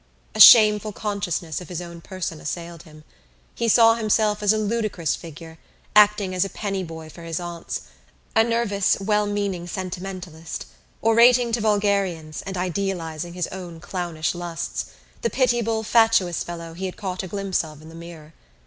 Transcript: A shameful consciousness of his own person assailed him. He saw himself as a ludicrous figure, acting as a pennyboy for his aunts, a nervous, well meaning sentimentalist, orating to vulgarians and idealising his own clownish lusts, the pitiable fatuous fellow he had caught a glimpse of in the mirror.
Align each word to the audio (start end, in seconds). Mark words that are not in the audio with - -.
A 0.33 0.39
shameful 0.39 0.93
consciousness 0.93 1.61
of 1.61 1.69
his 1.69 1.79
own 1.79 2.01
person 2.01 2.41
assailed 2.41 2.81
him. 2.81 3.03
He 3.53 3.67
saw 3.69 3.93
himself 3.93 4.41
as 4.41 4.51
a 4.51 4.57
ludicrous 4.57 5.15
figure, 5.15 5.59
acting 5.95 6.33
as 6.33 6.43
a 6.43 6.49
pennyboy 6.49 7.09
for 7.11 7.21
his 7.21 7.39
aunts, 7.39 7.81
a 8.35 8.43
nervous, 8.43 8.99
well 8.99 9.27
meaning 9.27 9.67
sentimentalist, 9.67 10.65
orating 11.03 11.51
to 11.51 11.61
vulgarians 11.61 12.41
and 12.47 12.57
idealising 12.57 13.33
his 13.33 13.45
own 13.51 13.79
clownish 13.79 14.33
lusts, 14.33 14.87
the 15.21 15.29
pitiable 15.29 15.83
fatuous 15.83 16.43
fellow 16.43 16.73
he 16.73 16.87
had 16.87 16.97
caught 16.97 17.21
a 17.21 17.27
glimpse 17.27 17.63
of 17.63 17.79
in 17.79 17.89
the 17.89 17.93
mirror. 17.93 18.33